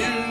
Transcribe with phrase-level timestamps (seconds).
[0.00, 0.29] You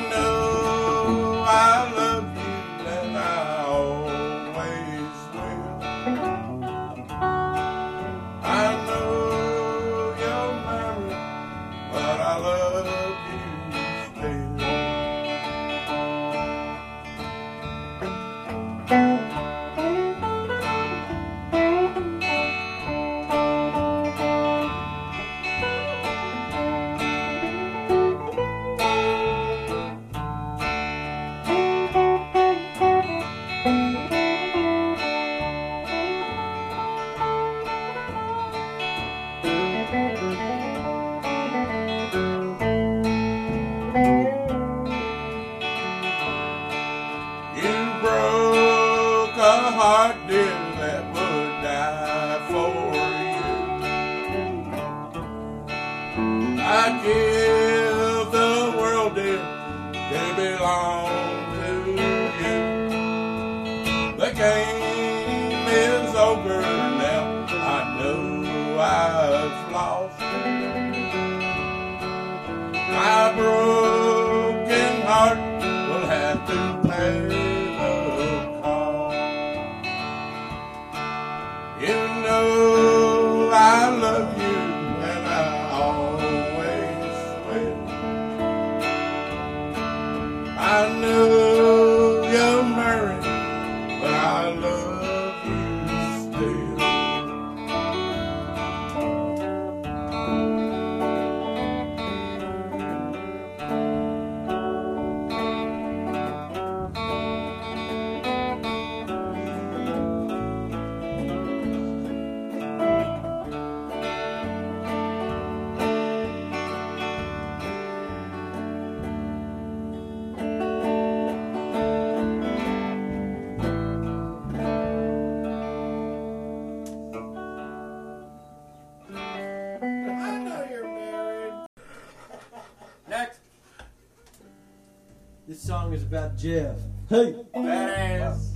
[136.39, 136.77] Jeff.
[137.09, 138.51] Hey, Badass.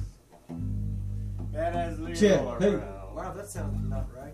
[1.52, 2.14] Badass Leroy.
[2.16, 2.76] Jeff, hey.
[3.14, 4.34] Wow, that sounds not right.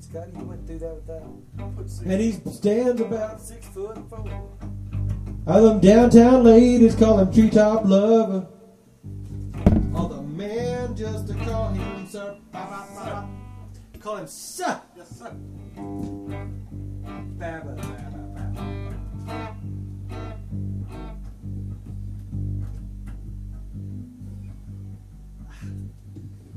[0.00, 1.76] Scotty, you went through that with that.
[1.76, 3.40] Put six- and he stands about.
[3.40, 4.48] Six foot four.
[5.46, 8.48] All them downtown ladies call him treetop lover.
[9.94, 12.36] All the men just to call him sir.
[12.50, 13.28] Ba, ba, ba, ba.
[14.00, 14.80] Call him sir.
[14.96, 15.30] Yes, sir.
[17.38, 18.11] Ba,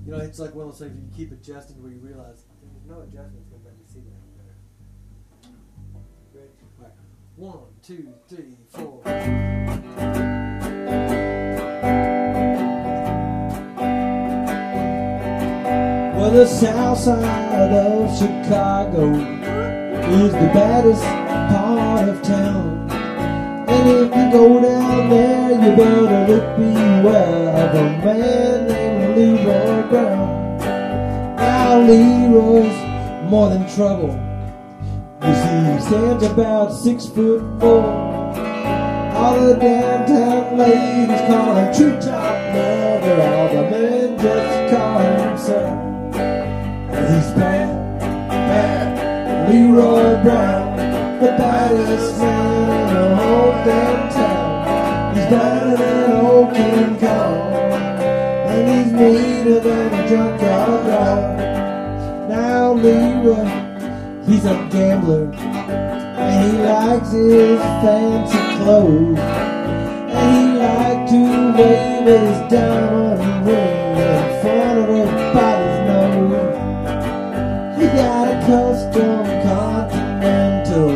[0.06, 2.46] You know, it's like one of those things you keep adjusting where you realize.
[2.62, 4.14] There's no adjustments gonna make me see that?
[6.78, 6.92] Right.
[7.38, 9.02] One, two, three, four.
[16.14, 22.92] Well, the south side of Chicago is the baddest part of town.
[23.68, 28.85] And if you go down there, you better look beware of a man
[29.16, 30.58] Leroy Brown.
[31.38, 34.12] Now, Leroy's more than trouble.
[35.24, 37.84] You see, he stands about six foot four.
[39.16, 43.22] All the downtown ladies call him Tree Top lover.
[43.22, 45.66] All the men just call him sir.
[46.92, 49.50] And he's bad, bad.
[49.50, 50.76] Leroy Brown,
[51.22, 55.16] the baddest man in the whole damn town.
[55.16, 56.05] He's better
[58.96, 61.38] Meaner than a junkyard.
[62.30, 63.46] Now Leroy,
[64.26, 65.34] he's a gambler.
[65.34, 69.20] And he likes his fancy clothes.
[69.20, 71.20] And he likes to
[71.58, 76.56] wave his diamond ring in front of everybody's nose.
[77.78, 80.96] He got a custom Continental.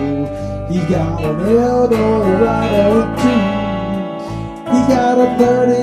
[0.69, 2.87] He's got an Eldorado
[3.21, 3.43] too.
[4.71, 5.78] He's got a 30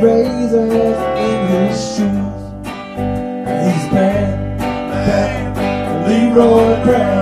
[0.00, 2.42] razors in his shoes.
[3.62, 6.08] He's bad, bad.
[6.08, 7.17] Leroy Brown,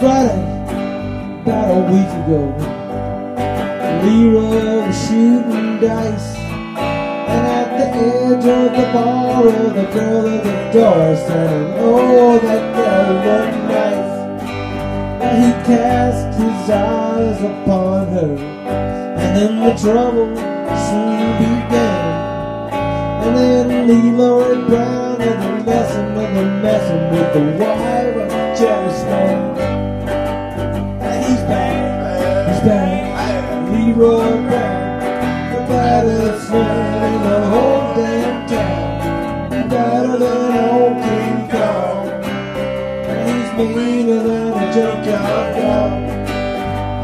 [0.00, 0.42] Friday,
[1.42, 2.42] about a week ago.
[4.02, 10.42] Leroy was shooting dice, and at the edge of the bar, oh, the girl at
[10.42, 14.14] the door said, "Oh, that girl looked nice."
[15.22, 18.32] And he cast his eyes upon her,
[19.22, 20.34] and then the trouble
[20.86, 22.02] soon began.
[23.22, 28.92] And then Leroy Brown and the lesson of the messing with the wife of Jerry
[28.92, 29.73] Stone.
[35.52, 39.68] The baddest man in the whole damn town.
[39.68, 40.10] Than
[40.70, 41.48] old King
[43.08, 45.92] and he's meaner than a junkyard dog.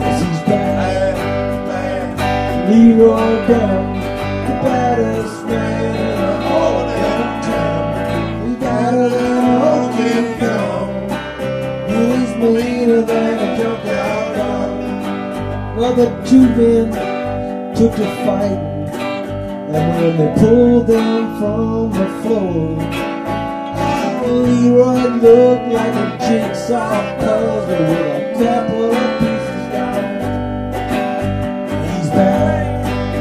[0.00, 1.16] Yes, he's back.
[2.68, 3.94] Leroy Brown,
[4.46, 5.19] the baddest
[16.30, 16.92] two men
[17.74, 18.86] took to fighting,
[19.74, 22.76] and when they pulled them from the floor,
[24.28, 30.18] Leroy looked like a jigsaw puzzle with a couple of pieces gone.
[31.88, 32.64] He's back,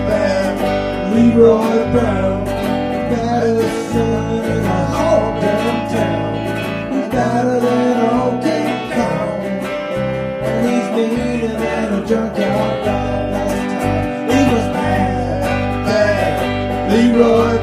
[0.08, 0.54] back,
[1.16, 6.32] Leroy Brown, baddest son in the whole damn town.
[6.94, 9.40] He's better than old King Kong,
[10.46, 10.90] and he's
[12.10, 14.30] a junkyard last time.
[14.30, 17.59] He was bad, bad, Leroy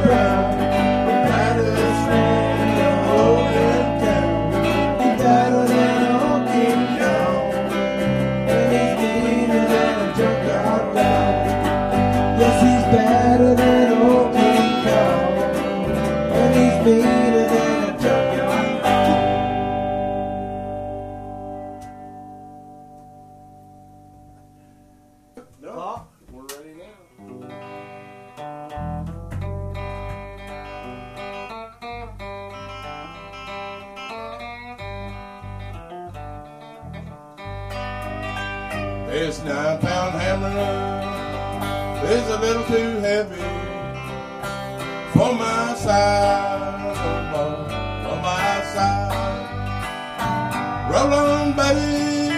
[50.97, 52.31] Roll on, baby,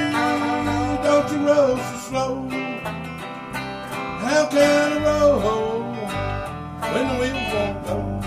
[1.04, 2.48] don't you roll so slow.
[4.18, 5.82] How can I roll
[6.92, 8.17] when the wheels won't go?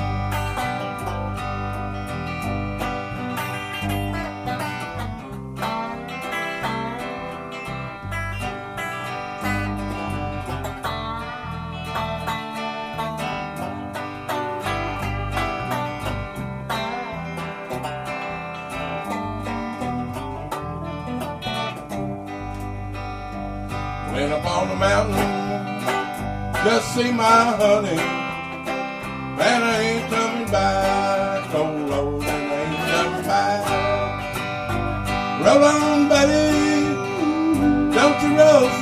[24.82, 25.30] Mountain,
[26.66, 28.02] just see my honey.
[29.38, 31.54] Man, I ain't coming back.
[31.54, 32.28] Oh Lord, I
[32.66, 33.64] ain't coming back.
[35.44, 36.50] Roll on, buddy,
[37.96, 38.81] don't you roll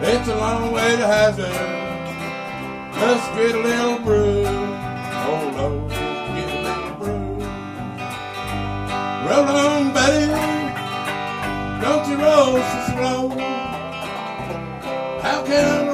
[0.00, 1.50] It's a long way to Hazard.
[2.94, 4.46] Just get a little bruise.
[4.46, 7.26] Oh Lord, get a little brew.
[9.26, 10.26] Roll on, Betty.
[11.82, 13.28] Don't you roll so slow.
[15.20, 15.87] How can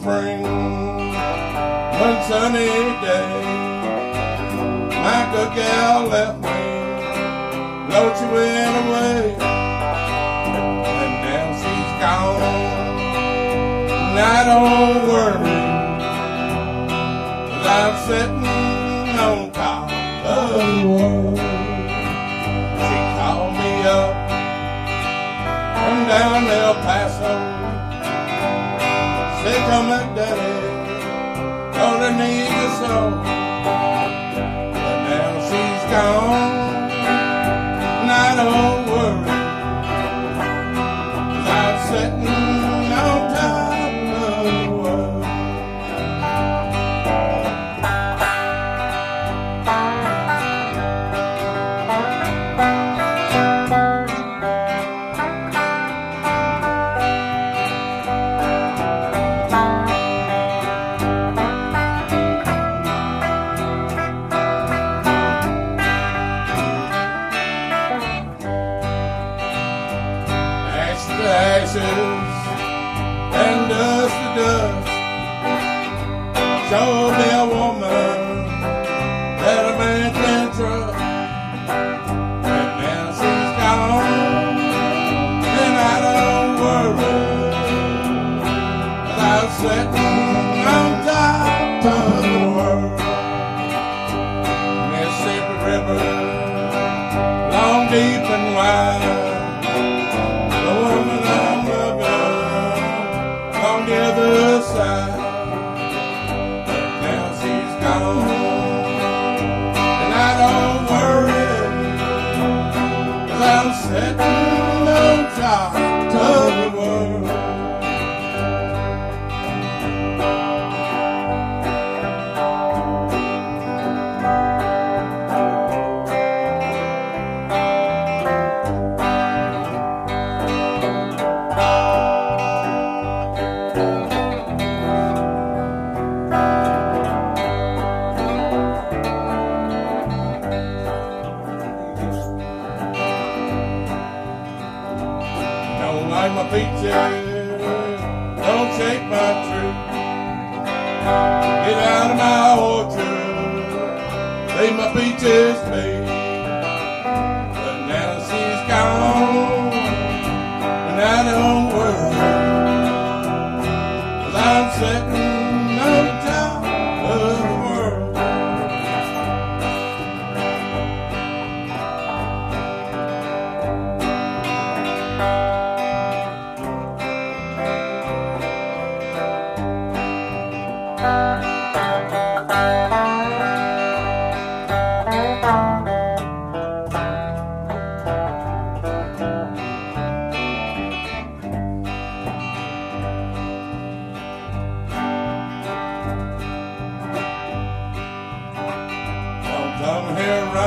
[0.00, 0.42] spring.
[2.02, 2.70] One sunny
[3.02, 3.30] day,
[5.04, 6.60] my good gal left me.
[7.90, 9.36] Lord, she went away,
[10.54, 12.42] and now she's gone.
[13.90, 15.47] And I don't worry.
[29.68, 30.38] come like that.
[31.82, 33.47] All need niggas know.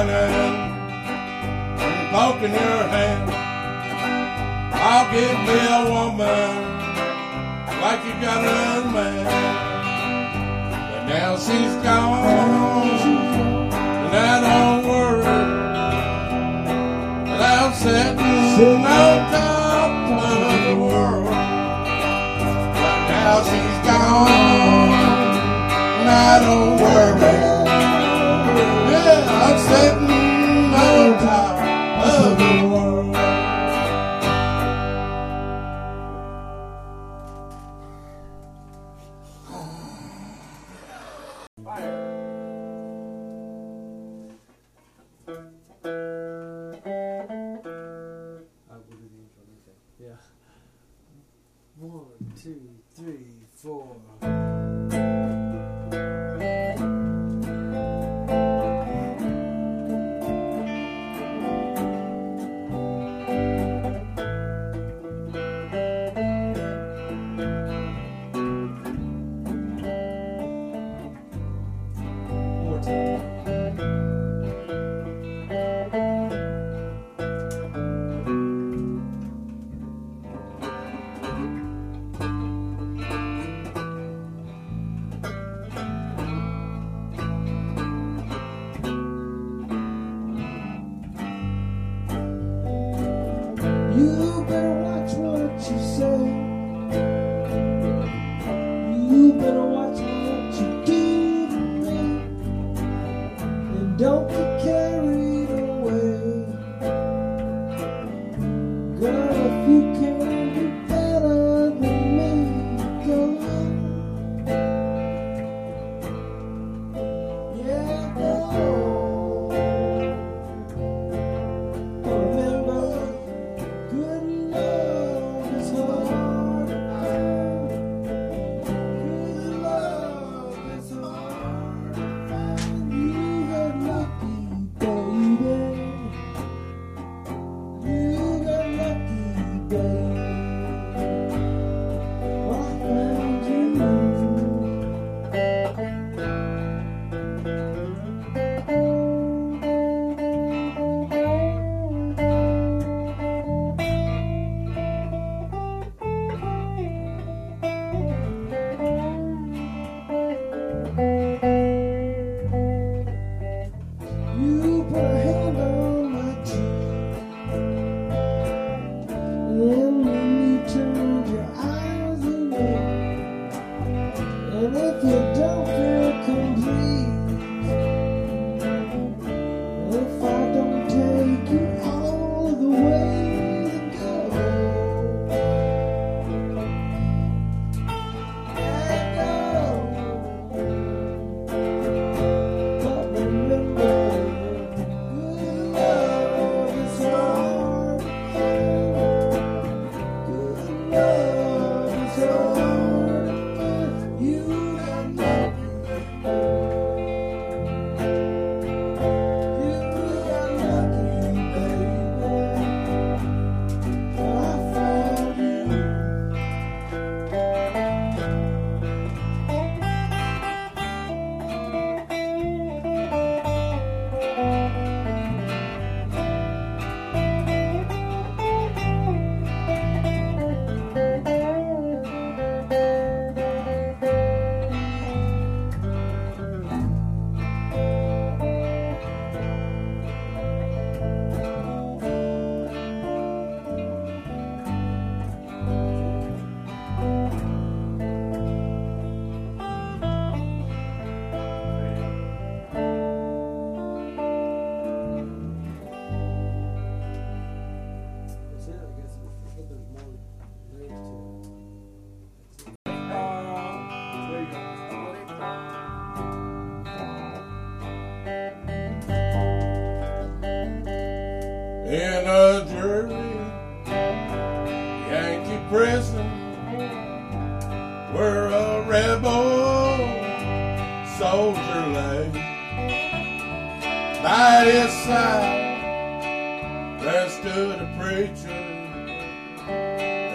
[0.02, 0.34] running
[1.80, 3.30] and poking your hand.
[4.74, 6.52] I'll get me a woman
[7.82, 9.26] like you got a man.
[10.72, 12.90] But now she's gone,
[13.74, 15.26] and I don't worry.
[17.32, 19.92] And I'm sitting on top
[20.24, 21.26] of the world.
[22.76, 24.30] But now she's gone,
[26.00, 27.51] and I don't worry.
[29.72, 30.01] Say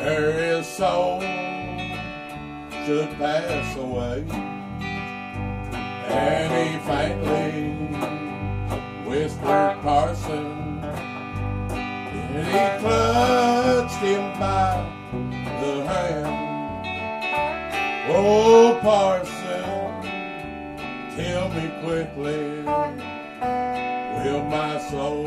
[0.06, 1.20] where his soul
[2.84, 4.24] should pass away.
[6.06, 7.74] And he faintly
[9.04, 10.78] whispered Parson,
[11.74, 14.70] and he clutched him by
[15.60, 16.34] the hand.
[18.08, 19.66] Oh, Parson,
[21.16, 22.62] tell me quickly,
[24.22, 25.24] will my soul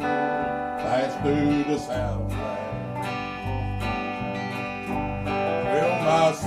[0.00, 2.57] pass through the sound?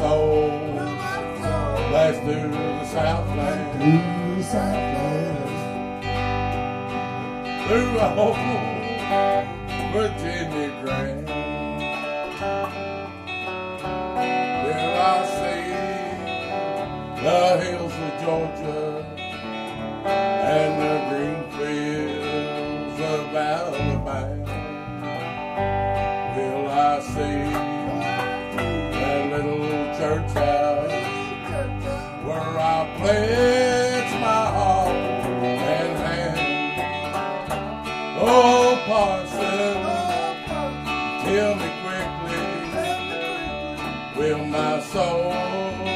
[0.02, 0.50] soul.
[1.90, 3.64] Blast through the Southland.
[3.78, 5.50] Through the Southland.
[7.68, 7.92] Through
[8.24, 8.40] old
[9.94, 11.28] Virginia Grand.
[14.66, 15.66] Then I see
[17.24, 18.61] the hills of Georgia.
[41.26, 42.40] Heal me quickly.
[44.18, 45.91] Will my soul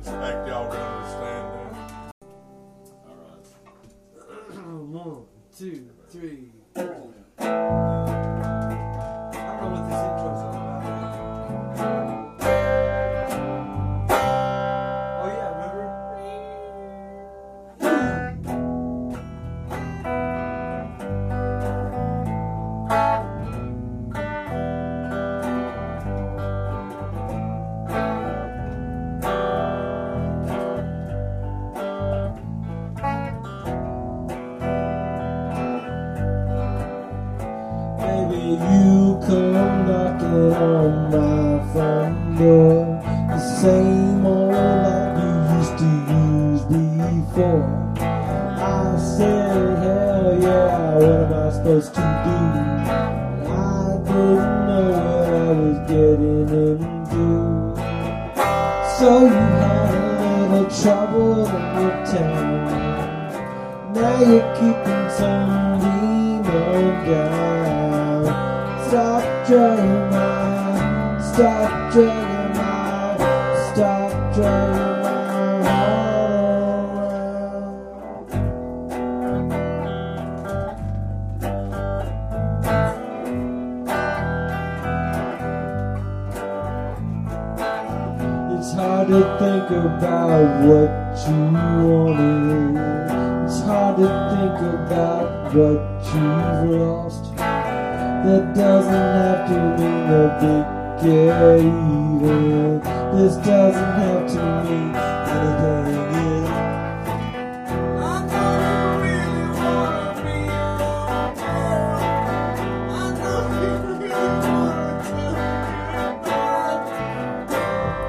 [0.00, 2.14] Expect y'all to understand that.
[4.64, 5.24] One,
[5.58, 6.59] two, three.
[74.40, 74.48] It's
[88.72, 90.90] hard to think about what
[91.28, 91.36] you
[91.84, 92.80] wanted.
[93.44, 95.80] It's hard to think about what
[96.14, 97.24] you've lost.
[97.36, 100.64] That doesn't have to mean a big
[101.04, 102.69] get even.
[103.12, 106.70] This doesn't have to mean anything at all.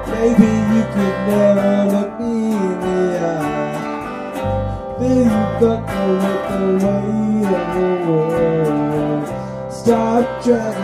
[0.06, 3.76] Maybe you could never look me in the eye.
[5.00, 5.42] Then you
[6.22, 9.26] with the weight of the world.
[9.72, 10.81] Stop dragging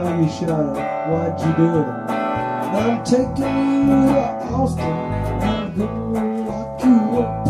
[0.00, 0.72] Know you shot her.
[1.10, 1.88] Why'd you do it?
[2.72, 3.52] I'm taking
[3.86, 4.96] you to Austin.
[5.42, 7.46] I'm gonna lock you up.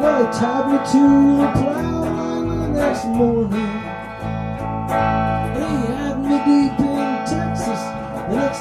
[0.00, 1.02] Well, he tied me to
[1.36, 3.83] the plow line the next morning.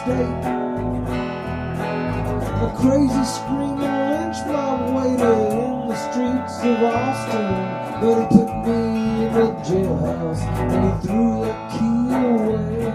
[0.02, 0.30] The day.
[2.64, 7.50] A crazy screaming lynch mob waited in the streets of Austin.
[8.02, 8.80] But he put me
[9.26, 12.92] in the jailhouse and he threw the key away.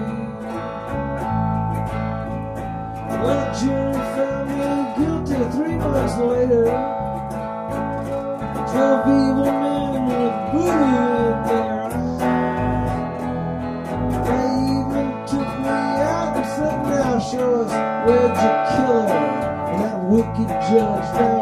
[3.23, 6.65] Well, the jury found me guilty three months later.
[8.71, 9.58] Twelve evil
[20.39, 21.38] wicked judge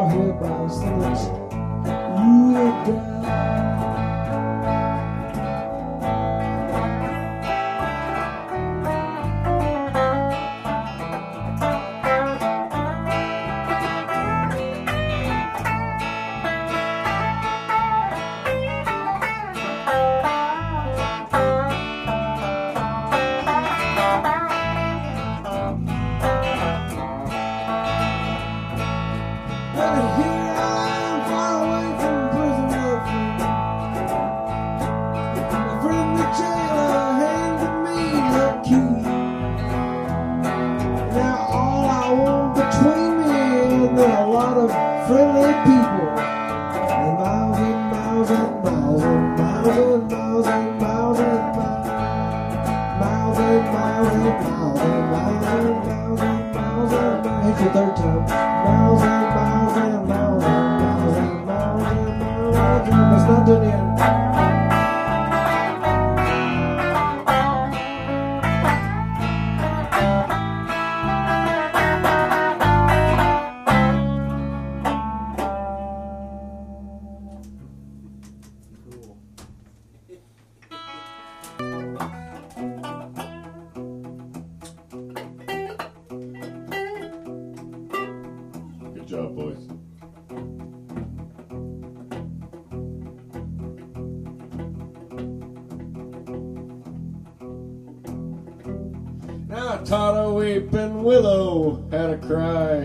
[99.87, 102.83] taught a weeping willow how to cry.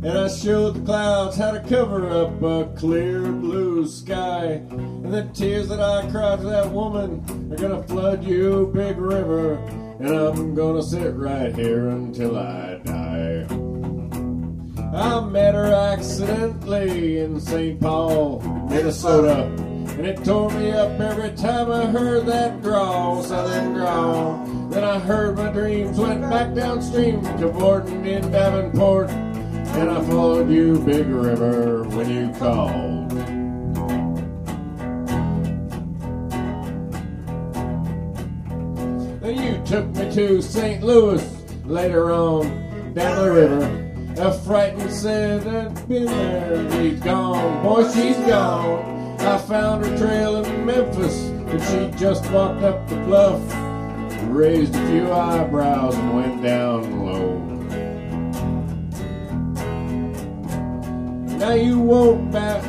[0.00, 4.62] And I showed the clouds how to cover up a clear blue sky.
[4.70, 9.54] And the tears that I cried for that woman are gonna flood you, big river.
[9.98, 13.46] And I'm gonna sit right here until I die.
[14.96, 17.80] I met her accidentally in St.
[17.80, 19.42] Paul, Minnesota.
[19.98, 24.47] And it tore me up every time I heard that drawl, southern drawl.
[24.88, 29.10] I heard my dreams went back downstream to Borden in Davenport.
[29.10, 33.10] And I followed you, Big River, when you called.
[39.20, 40.82] Then you took me to St.
[40.82, 41.22] Louis
[41.66, 44.16] later on down the river.
[44.16, 46.80] A frightened said that been there.
[46.80, 49.20] He's gone, boy, she's gone.
[49.20, 53.67] I found her trail in Memphis, and she just walked up the bluff,
[54.26, 57.38] raised a few eyebrows, and went down low.
[61.38, 62.64] Now you won't bat.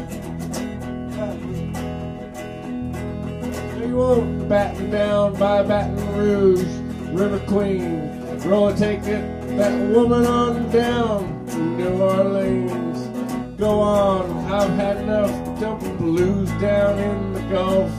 [3.52, 6.64] Now you won't batten down by Baton Rouge,
[7.12, 8.10] River Queen.
[8.46, 9.22] Roll a ticket,
[9.58, 13.60] that woman on down to New Orleans.
[13.60, 17.92] Go on, I've had enough dumping blues down in the Gulf.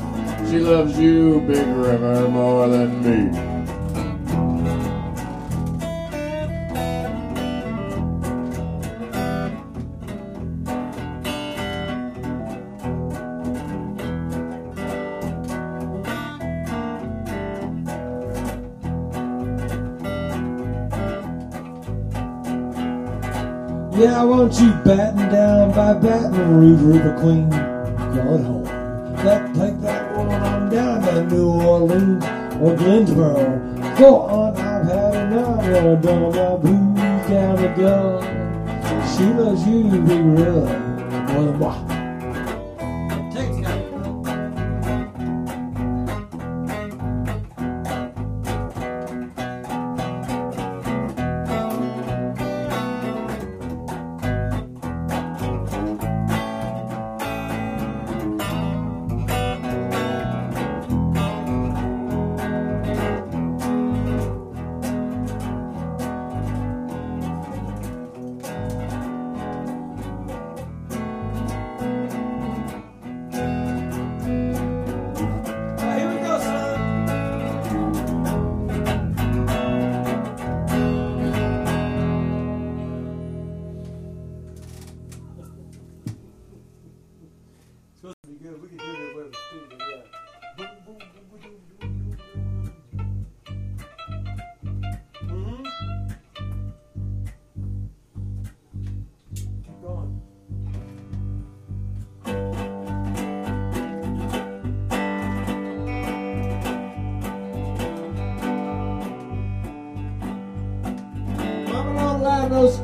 [0.50, 3.38] She loves you, Big River, more than me.
[23.96, 27.48] Yeah, I want you batting down by Baton Rouge, River Queen.
[27.50, 28.60] Going home.
[31.40, 32.22] New Orleans
[32.61, 33.98] or Glensboro.
[33.98, 35.57] Go on, I've had enough.
[35.57, 38.26] Wanna dumb my blues down the gully.
[39.16, 40.68] She loves you, big river.
[41.33, 41.89] More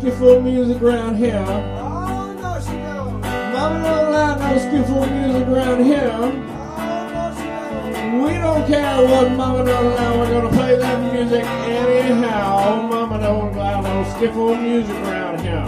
[0.07, 1.45] skiffle music around here.
[1.49, 3.21] Oh, no, she don't.
[3.21, 6.11] Mama don't allow no skiffle music around here.
[6.13, 6.31] Oh,
[7.13, 7.47] no, she
[7.91, 8.23] don't.
[8.23, 10.19] We don't care what Mama don't allow.
[10.19, 12.83] We're gonna play that music anyhow.
[12.89, 15.67] Mama don't allow no skiffle music around here.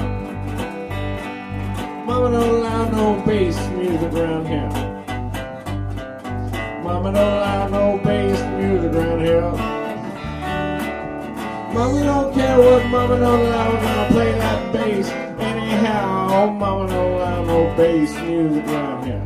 [2.06, 4.70] Mama don't allow no bass music around here.
[6.84, 9.77] Mama don't allow no bass music around here.
[11.78, 13.38] Mama don't care what Mama don't.
[13.38, 15.08] We're gonna play that bass
[15.38, 16.50] anyhow.
[16.50, 19.22] Mama don't allow no bass music around here.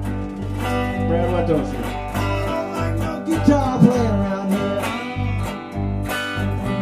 [1.09, 1.89] Brad, what don't you know?
[2.77, 4.81] like no guitar playing around here.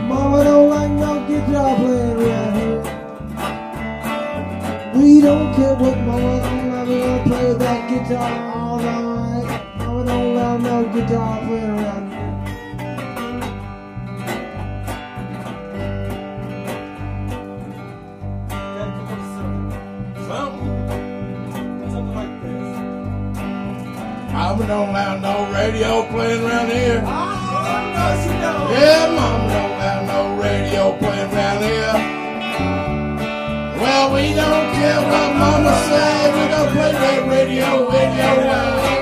[0.09, 2.83] Mama don't like no guitar playing around here.
[4.97, 9.47] We don't care what mama don't like, we gonna play that guitar all night.
[9.79, 11.80] Mama don't like no guitar playing
[24.61, 27.03] Mama don't allow no radio playing around here.
[27.03, 27.09] Oh,
[27.97, 28.71] no, she don't.
[28.77, 31.95] Yeah, Mama don't allow no radio playing around here.
[33.81, 36.33] Well, we don't care what Mama say.
[36.35, 38.81] We gonna play that radio, radio loud.
[38.85, 39.00] Mama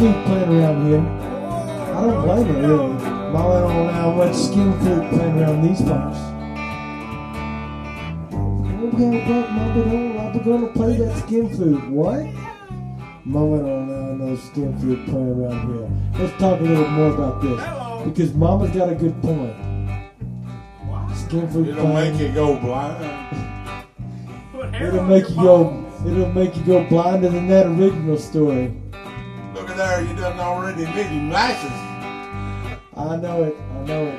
[0.00, 1.00] flute playing around here.
[1.94, 2.88] I don't blame her really.
[3.32, 6.18] Mama don't allow much skin flute playing around these parts.
[8.32, 11.90] Okay, but Mama don't allow to play that skin flute.
[11.90, 12.24] What?
[13.26, 15.90] Mama don't allow no skin flute playing around here.
[16.18, 18.08] Let's talk a little more about this.
[18.08, 19.54] Because Mama's got a good point.
[21.14, 22.12] Skin flute It'll playing.
[22.16, 23.04] make you go blind.
[24.76, 25.86] It'll make you go.
[26.06, 28.79] It'll make you go blinder than that original story.
[29.80, 31.72] There, you done already need him glasses.
[32.94, 33.56] I know it.
[33.56, 34.18] I know it.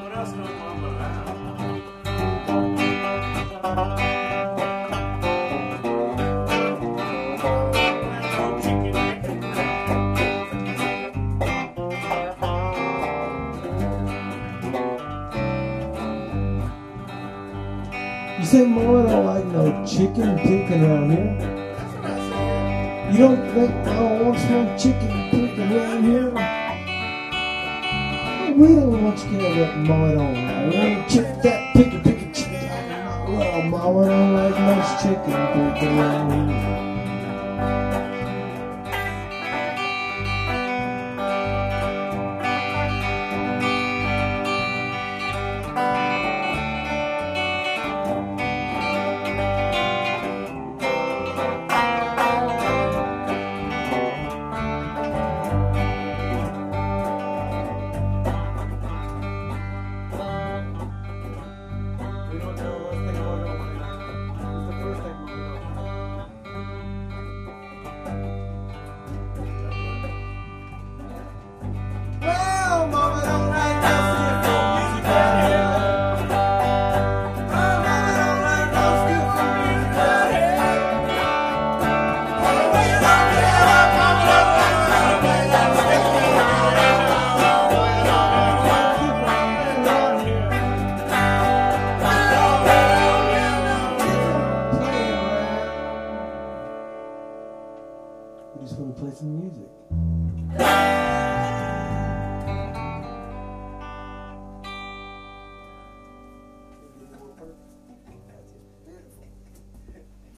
[0.00, 1.24] What else don't mama allow?
[8.62, 9.38] Chicken chicken.
[18.38, 21.53] You say Mama don't like no chicken picking around here?
[23.14, 26.30] You don't think Mama wants no chicken picking around here?
[28.56, 30.72] We don't want you to what Mama don't like.
[30.72, 32.68] We want chick that pick pick chicken.
[33.38, 36.73] Well, Mama don't like much chicken picking around here.